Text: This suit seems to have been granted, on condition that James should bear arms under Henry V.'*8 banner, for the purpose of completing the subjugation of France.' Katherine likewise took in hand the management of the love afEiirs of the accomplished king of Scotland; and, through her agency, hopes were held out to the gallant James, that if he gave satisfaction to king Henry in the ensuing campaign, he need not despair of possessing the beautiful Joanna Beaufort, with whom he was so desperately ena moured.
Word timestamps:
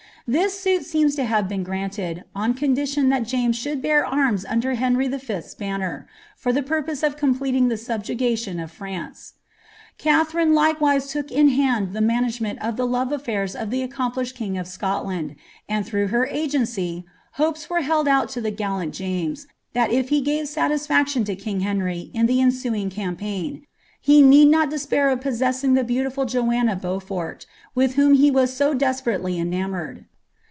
This 0.27 0.57
suit 0.57 0.85
seems 0.85 1.15
to 1.15 1.25
have 1.25 1.49
been 1.49 1.63
granted, 1.63 2.23
on 2.33 2.53
condition 2.53 3.09
that 3.09 3.23
James 3.25 3.57
should 3.57 3.81
bear 3.81 4.05
arms 4.05 4.45
under 4.47 4.75
Henry 4.75 5.07
V.'*8 5.09 5.57
banner, 5.57 6.07
for 6.37 6.53
the 6.53 6.63
purpose 6.63 7.03
of 7.03 7.17
completing 7.17 7.67
the 7.67 7.75
subjugation 7.75 8.57
of 8.57 8.71
France.' 8.71 9.33
Katherine 9.97 10.53
likewise 10.53 11.09
took 11.11 11.31
in 11.33 11.49
hand 11.49 11.91
the 11.91 11.99
management 11.99 12.61
of 12.63 12.77
the 12.77 12.85
love 12.85 13.09
afEiirs 13.09 13.61
of 13.61 13.71
the 13.71 13.81
accomplished 13.81 14.35
king 14.37 14.57
of 14.57 14.67
Scotland; 14.69 15.35
and, 15.67 15.85
through 15.85 16.07
her 16.09 16.25
agency, 16.27 17.03
hopes 17.33 17.69
were 17.69 17.81
held 17.81 18.07
out 18.07 18.29
to 18.29 18.39
the 18.39 18.51
gallant 18.51 18.93
James, 18.93 19.47
that 19.73 19.91
if 19.91 20.09
he 20.09 20.21
gave 20.21 20.47
satisfaction 20.47 21.25
to 21.25 21.35
king 21.35 21.59
Henry 21.59 22.09
in 22.13 22.25
the 22.27 22.39
ensuing 22.39 22.89
campaign, 22.89 23.65
he 23.99 24.21
need 24.21 24.47
not 24.47 24.69
despair 24.69 25.09
of 25.09 25.19
possessing 25.19 25.73
the 25.73 25.83
beautiful 25.83 26.23
Joanna 26.23 26.77
Beaufort, 26.77 27.45
with 27.75 27.95
whom 27.95 28.13
he 28.13 28.31
was 28.31 28.53
so 28.53 28.73
desperately 28.73 29.37
ena 29.37 29.67
moured. 29.67 30.05